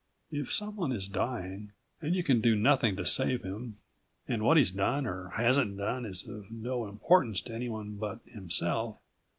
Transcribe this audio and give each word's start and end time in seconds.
If 0.31 0.51
someone 0.51 0.91
is 0.91 1.07
dying 1.07 1.73
and 2.01 2.15
you 2.15 2.23
can 2.23 2.41
do 2.41 2.55
nothing 2.55 2.95
to 2.95 3.05
save 3.05 3.43
him 3.43 3.77
and 4.27 4.41
what 4.41 4.57
he's 4.57 4.71
done 4.71 5.05
or 5.05 5.29
hasn't 5.35 5.77
done 5.77 6.07
is 6.07 6.27
of 6.27 6.49
no 6.49 6.87
importance 6.87 7.39
to 7.41 7.53
anyone 7.53 7.97
but 7.97 8.21
himself 8.25 8.97